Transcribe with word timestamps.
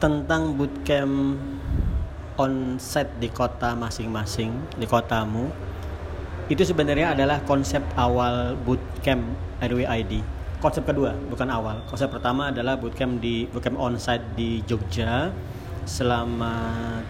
tentang 0.00 0.56
bootcamp 0.56 1.36
onsite 2.40 3.12
di 3.20 3.28
kota 3.28 3.76
masing-masing 3.76 4.50
di 4.80 4.88
kotamu 4.88 5.52
itu 6.48 6.64
sebenarnya 6.64 7.12
adalah 7.12 7.44
konsep 7.44 7.84
awal 8.00 8.56
bootcamp 8.64 9.22
RWID 9.60 10.40
konsep 10.60 10.84
kedua 10.84 11.16
bukan 11.32 11.48
awal. 11.48 11.80
Konsep 11.88 12.12
pertama 12.12 12.52
adalah 12.52 12.76
bootcamp 12.76 13.18
di 13.18 13.48
bootcamp 13.48 13.80
onsite 13.80 14.22
di 14.36 14.60
Jogja 14.68 15.32
selama 15.88 16.54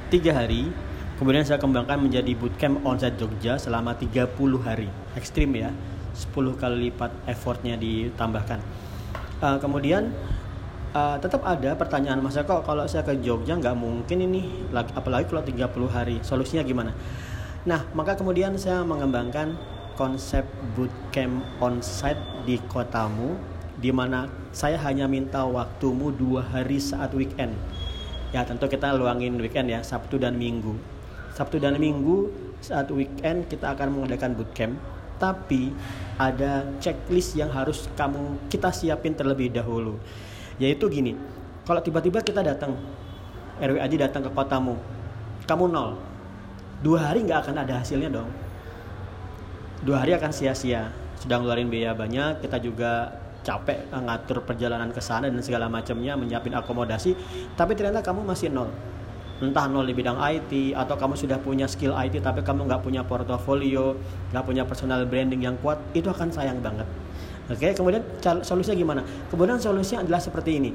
tiga 0.09 0.39
hari. 0.39 0.71
Kemudian 1.19 1.45
saya 1.45 1.61
kembangkan 1.61 2.01
menjadi 2.01 2.33
bootcamp 2.39 2.81
onsite 2.87 3.19
Jogja 3.19 3.59
selama 3.61 3.93
30 3.99 4.31
hari. 4.63 4.89
Ekstrim 5.19 5.53
ya 5.53 5.75
10 6.17 6.33
kali 6.57 6.89
lipat 6.89 7.13
effortnya 7.29 7.77
ditambahkan. 7.77 8.63
Uh, 9.43 9.59
kemudian 9.61 10.15
uh, 10.95 11.17
tetap 11.21 11.45
ada 11.45 11.77
pertanyaan 11.77 12.23
masa 12.23 12.47
kok 12.47 12.63
kalau 12.65 12.87
saya 12.87 13.05
ke 13.05 13.19
Jogja 13.21 13.59
nggak 13.59 13.77
mungkin 13.77 14.19
ini 14.25 14.71
apalagi 14.73 15.29
kalau 15.31 15.43
30 15.43 15.67
hari 15.91 16.17
solusinya 16.23 16.63
gimana 16.63 16.93
Nah, 17.61 17.85
maka 17.93 18.17
kemudian 18.17 18.57
saya 18.57 18.81
mengembangkan 18.81 19.53
konsep 19.93 20.49
bootcamp 20.73 21.45
onsite 21.61 22.17
di 22.49 22.57
kotamu 22.57 23.37
di 23.77 23.93
mana 23.93 24.33
saya 24.49 24.81
hanya 24.81 25.05
minta 25.05 25.45
waktumu 25.45 26.09
dua 26.09 26.41
hari 26.41 26.81
saat 26.81 27.13
weekend. 27.13 27.53
Ya 28.33 28.49
tentu 28.49 28.65
kita 28.65 28.97
luangin 28.97 29.37
weekend 29.37 29.69
ya 29.69 29.85
Sabtu 29.85 30.17
dan 30.17 30.41
Minggu. 30.41 30.73
Sabtu 31.37 31.61
dan 31.61 31.77
Minggu 31.77 32.33
saat 32.65 32.89
weekend 32.89 33.45
kita 33.53 33.77
akan 33.77 33.93
mengadakan 33.93 34.41
bootcamp. 34.41 34.81
Tapi 35.21 35.69
ada 36.17 36.65
checklist 36.81 37.37
yang 37.37 37.53
harus 37.53 37.93
kamu 37.93 38.41
kita 38.49 38.73
siapin 38.73 39.13
terlebih 39.13 39.53
dahulu. 39.53 40.01
Yaitu 40.61 40.93
gini, 40.93 41.17
kalau 41.65 41.81
tiba-tiba 41.81 42.21
kita 42.21 42.45
datang, 42.45 42.77
RWAD 43.57 43.97
datang 43.97 44.29
ke 44.29 44.31
kotamu, 44.37 44.77
kamu 45.49 45.73
nol, 45.73 45.97
dua 46.85 47.09
hari 47.09 47.25
nggak 47.25 47.49
akan 47.49 47.65
ada 47.65 47.81
hasilnya 47.81 48.13
dong. 48.13 48.29
Dua 49.81 50.05
hari 50.05 50.13
akan 50.13 50.29
sia-sia. 50.29 50.93
Sudah 51.17 51.41
ngeluarin 51.41 51.73
biaya 51.73 51.97
banyak 51.97 52.45
kita 52.45 52.61
juga 52.61 53.09
capek 53.41 53.89
eh, 53.89 54.03
ngatur 54.05 54.45
perjalanan 54.45 54.93
ke 54.93 55.01
sana 55.01 55.33
dan 55.33 55.41
segala 55.41 55.65
macamnya 55.73 56.13
menyiapin 56.13 56.53
akomodasi 56.53 57.17
tapi 57.57 57.73
ternyata 57.73 58.05
kamu 58.05 58.21
masih 58.29 58.53
nol. 58.53 58.69
Entah 59.41 59.65
nol 59.65 59.89
di 59.89 59.97
bidang 59.97 60.21
IT 60.21 60.77
atau 60.77 61.01
kamu 61.01 61.17
sudah 61.17 61.41
punya 61.41 61.65
skill 61.65 61.97
IT 61.97 62.21
tapi 62.21 62.45
kamu 62.45 62.69
nggak 62.69 62.85
punya 62.85 63.01
portofolio 63.01 63.97
nggak 64.37 64.45
punya 64.45 64.69
personal 64.69 65.09
branding 65.09 65.41
yang 65.41 65.57
kuat 65.65 65.81
itu 65.97 66.13
akan 66.13 66.29
sayang 66.29 66.61
banget 66.61 66.85
oke 67.51 67.69
kemudian 67.75 68.03
solusinya 68.23 68.77
gimana 68.79 69.03
kemudian 69.29 69.59
solusinya 69.59 70.07
adalah 70.07 70.23
seperti 70.23 70.51
ini 70.63 70.71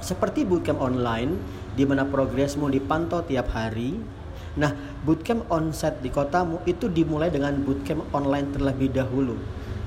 seperti 0.00 0.44
bootcamp 0.44 0.80
online 0.80 1.36
di 1.76 1.84
mana 1.84 2.08
progresmu 2.08 2.68
dipantau 2.72 3.24
tiap 3.24 3.52
hari 3.52 4.00
Nah, 4.54 4.70
bootcamp 5.02 5.50
onsite 5.50 5.98
di 5.98 6.14
kotamu 6.14 6.62
itu 6.62 6.86
dimulai 6.86 7.26
dengan 7.26 7.58
bootcamp 7.58 8.06
online 8.14 8.54
terlebih 8.54 8.94
dahulu. 8.94 9.34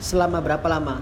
Selama 0.03 0.43
berapa 0.43 0.67
lama? 0.67 0.99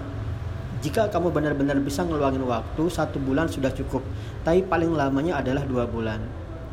Jika 0.86 1.10
kamu 1.10 1.34
benar-benar 1.34 1.82
bisa 1.82 2.06
ngeluangin 2.06 2.46
waktu, 2.46 2.86
satu 2.86 3.18
bulan 3.18 3.50
sudah 3.50 3.74
cukup. 3.74 4.06
Tapi 4.46 4.62
paling 4.70 4.94
lamanya 4.94 5.42
adalah 5.42 5.66
dua 5.66 5.82
bulan. 5.82 6.22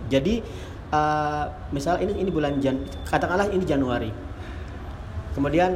Jadi, 0.05 0.45
uh, 0.93 1.49
misal 1.73 1.97
ini 1.97 2.21
ini 2.21 2.29
bulan 2.29 2.61
Jan, 2.61 2.77
katakanlah 3.09 3.49
ini 3.49 3.65
Januari. 3.65 4.13
Kemudian 5.33 5.73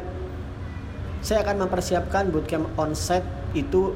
saya 1.22 1.42
akan 1.44 1.68
mempersiapkan 1.68 2.30
bootcamp 2.30 2.70
onsite 2.78 3.26
itu 3.58 3.96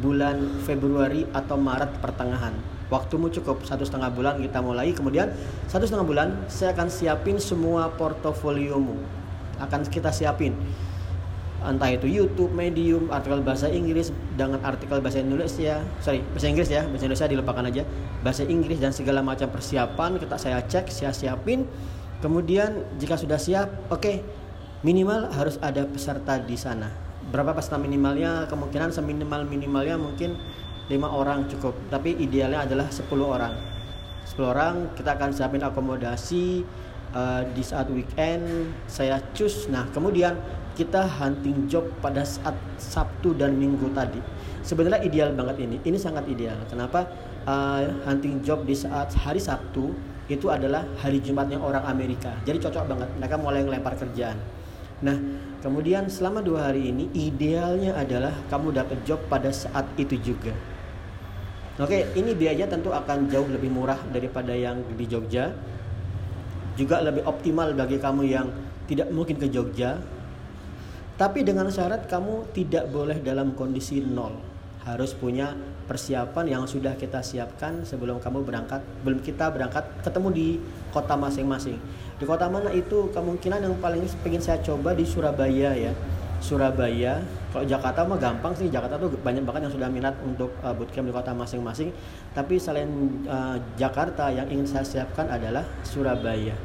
bulan 0.00 0.64
Februari 0.64 1.28
atau 1.30 1.60
Maret 1.60 2.00
pertengahan. 2.00 2.56
Waktumu 2.90 3.30
cukup 3.30 3.62
satu 3.62 3.86
setengah 3.86 4.10
bulan 4.10 4.42
kita 4.42 4.58
mulai. 4.58 4.90
Kemudian 4.90 5.30
satu 5.70 5.86
setengah 5.86 6.06
bulan 6.06 6.28
saya 6.50 6.74
akan 6.74 6.90
siapin 6.90 7.38
semua 7.38 7.92
portofoliomu. 7.94 8.98
Akan 9.62 9.86
kita 9.86 10.10
siapin. 10.10 10.56
Entah 11.60 11.92
itu 11.92 12.08
YouTube, 12.08 12.56
Medium, 12.56 13.12
artikel 13.12 13.44
bahasa 13.44 13.68
Inggris 13.68 14.08
dengan 14.32 14.64
artikel 14.64 14.96
bahasa 15.04 15.20
Indonesia, 15.20 15.84
sorry 16.00 16.24
bahasa 16.32 16.48
Inggris 16.48 16.72
ya, 16.72 16.88
bahasa 16.88 17.04
Indonesia 17.04 17.28
dilupakan 17.28 17.64
aja, 17.68 17.82
bahasa 18.24 18.42
Inggris 18.48 18.80
dan 18.80 18.96
segala 18.96 19.20
macam 19.20 19.52
persiapan 19.52 20.16
kita 20.16 20.40
saya 20.40 20.64
cek, 20.64 20.88
saya 20.88 21.12
siapin. 21.12 21.68
Kemudian 22.24 22.80
jika 22.96 23.20
sudah 23.20 23.36
siap, 23.36 23.68
oke, 23.92 24.00
okay, 24.00 24.24
minimal 24.80 25.28
harus 25.36 25.60
ada 25.60 25.84
peserta 25.84 26.40
di 26.40 26.56
sana. 26.56 26.88
Berapa 27.28 27.52
peserta 27.52 27.76
minimalnya? 27.76 28.48
Kemungkinan 28.48 28.90
seminimal 28.90 29.44
minimalnya 29.44 30.00
mungkin 30.00 30.40
lima 30.88 31.08
orang 31.12 31.46
cukup. 31.52 31.76
Tapi 31.92 32.16
idealnya 32.16 32.64
adalah 32.64 32.88
10 32.88 33.06
orang. 33.20 33.54
10 34.24 34.40
orang 34.40 34.74
kita 34.96 35.14
akan 35.20 35.30
siapin 35.36 35.62
akomodasi 35.62 36.64
uh, 37.12 37.42
di 37.52 37.62
saat 37.62 37.90
weekend 37.90 38.70
saya 38.86 39.18
cus 39.34 39.66
nah 39.66 39.90
kemudian 39.90 40.38
kita 40.78 41.02
hunting 41.02 41.66
job 41.66 41.82
pada 41.98 42.22
saat 42.22 42.56
Sabtu 42.80 43.36
dan 43.36 43.60
Minggu 43.60 43.92
tadi. 43.92 44.22
Sebenarnya 44.64 45.04
ideal 45.04 45.34
banget 45.36 45.66
ini. 45.66 45.76
Ini 45.82 45.98
sangat 46.00 46.24
ideal. 46.30 46.56
Kenapa? 46.72 47.04
Uh, 47.44 48.00
hunting 48.08 48.40
job 48.40 48.64
di 48.64 48.72
saat 48.72 49.12
hari 49.12 49.42
Sabtu 49.42 49.92
itu 50.30 50.46
adalah 50.48 50.86
hari 51.02 51.20
Jumatnya 51.20 51.60
orang 51.60 51.84
Amerika. 51.84 52.32
Jadi 52.48 52.64
cocok 52.64 52.84
banget. 52.86 53.08
Mereka 53.18 53.36
mulai 53.36 53.60
ngelempar 53.66 53.98
kerjaan 53.98 54.40
Nah, 55.00 55.16
kemudian 55.64 56.08
selama 56.12 56.44
dua 56.44 56.68
hari 56.68 56.92
ini 56.92 57.08
idealnya 57.16 57.96
adalah 57.96 58.36
kamu 58.52 58.76
dapat 58.76 59.00
job 59.08 59.20
pada 59.32 59.48
saat 59.48 59.88
itu 59.96 60.20
juga. 60.20 60.52
Oke, 61.80 62.12
ini 62.12 62.36
biayanya 62.36 62.68
tentu 62.68 62.92
akan 62.92 63.32
jauh 63.32 63.48
lebih 63.48 63.72
murah 63.72 63.96
daripada 64.12 64.52
yang 64.52 64.84
di 65.00 65.08
Jogja. 65.08 65.48
Juga 66.76 67.00
lebih 67.00 67.24
optimal 67.24 67.72
bagi 67.72 67.96
kamu 67.96 68.22
yang 68.28 68.52
tidak 68.84 69.08
mungkin 69.08 69.40
ke 69.40 69.48
Jogja. 69.48 69.96
Tapi 71.16 71.40
dengan 71.40 71.72
syarat 71.72 72.04
kamu 72.04 72.52
tidak 72.52 72.92
boleh 72.92 73.24
dalam 73.24 73.56
kondisi 73.56 74.04
nol. 74.04 74.36
Harus 74.84 75.16
punya 75.16 75.56
persiapan 75.88 76.52
yang 76.52 76.64
sudah 76.68 76.96
kita 77.00 77.24
siapkan 77.24 77.80
sebelum 77.88 78.20
kamu 78.20 78.44
berangkat. 78.44 78.84
Belum 79.00 79.20
kita 79.24 79.48
berangkat 79.48 80.04
ketemu 80.04 80.28
di 80.36 80.46
kota 80.92 81.16
masing-masing. 81.16 81.80
Di 82.20 82.28
kota 82.28 82.52
mana 82.52 82.68
itu 82.76 83.08
kemungkinan 83.16 83.64
yang 83.64 83.74
paling 83.80 84.04
ingin 84.04 84.42
saya 84.44 84.60
coba 84.60 84.92
di 84.92 85.08
Surabaya 85.08 85.72
ya 85.72 85.92
Surabaya 86.40 87.20
kalau 87.52 87.64
Jakarta 87.68 88.00
mah 88.04 88.16
gampang 88.16 88.56
sih 88.56 88.72
Jakarta 88.72 88.96
tuh 88.96 89.12
banyak 89.20 89.44
banget 89.44 89.68
yang 89.68 89.74
sudah 89.76 89.88
minat 89.92 90.16
untuk 90.24 90.52
uh, 90.64 90.72
bootcamp 90.72 91.04
di 91.04 91.12
kota 91.12 91.36
masing-masing 91.36 91.92
tapi 92.32 92.56
selain 92.56 92.88
uh, 93.28 93.60
Jakarta 93.76 94.32
yang 94.32 94.48
ingin 94.48 94.64
saya 94.64 94.84
siapkan 94.84 95.28
adalah 95.28 95.64
Surabaya 95.84 96.56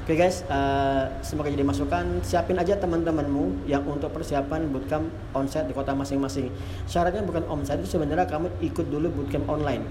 Oke 0.00 0.18
okay 0.18 0.26
guys, 0.26 0.42
uh, 0.50 1.06
semoga 1.22 1.54
jadi 1.54 1.62
masukan. 1.62 2.18
Siapin 2.26 2.58
aja 2.58 2.74
teman-temanmu 2.74 3.68
yang 3.70 3.86
untuk 3.86 4.10
persiapan 4.10 4.66
bootcamp 4.66 5.06
onsite 5.30 5.70
di 5.70 5.74
kota 5.76 5.94
masing-masing. 5.94 6.50
Syaratnya 6.90 7.22
bukan 7.22 7.46
onsite 7.46 7.78
itu 7.84 7.94
sebenarnya 7.94 8.26
kamu 8.26 8.50
ikut 8.58 8.90
dulu 8.90 9.06
bootcamp 9.06 9.46
online. 9.46 9.86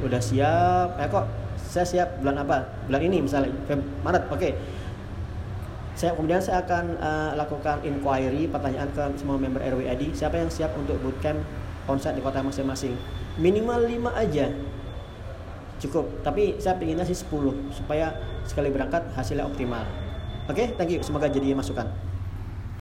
Udah 0.00 0.22
siap? 0.22 0.96
Eh 0.96 1.12
kok 1.12 1.28
saya 1.74 1.82
siap 1.82 2.22
bulan 2.22 2.46
apa? 2.46 2.62
Bulan 2.86 3.02
ini 3.02 3.26
misalnya 3.26 3.50
Maret. 4.06 4.30
Oke. 4.30 4.38
Okay 4.38 4.54
saya 5.94 6.10
kemudian 6.18 6.42
saya 6.42 6.58
akan 6.66 6.98
uh, 6.98 7.30
lakukan 7.38 7.78
inquiry 7.86 8.50
pertanyaan 8.50 8.90
ke 8.90 9.14
semua 9.14 9.38
member 9.38 9.62
RWID 9.62 10.10
siapa 10.10 10.42
yang 10.42 10.50
siap 10.50 10.74
untuk 10.74 10.98
bootcamp 10.98 11.38
onsite 11.86 12.18
di 12.18 12.22
kota 12.22 12.42
masing-masing? 12.42 12.98
Minimal 13.38 13.86
5 13.86 14.10
aja. 14.10 14.50
Cukup. 15.78 16.10
Tapi 16.26 16.58
saya 16.58 16.74
pinginnya 16.82 17.06
sih 17.06 17.14
10 17.14 17.30
supaya 17.70 18.10
sekali 18.42 18.74
berangkat 18.74 19.06
hasilnya 19.14 19.46
optimal. 19.46 19.86
Oke? 20.50 20.66
Okay, 20.66 20.66
thank 20.74 20.90
you. 20.90 20.98
Semoga 21.06 21.30
jadi 21.30 21.54
masukan 21.54 21.86